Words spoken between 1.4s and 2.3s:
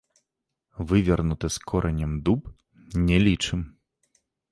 з коранем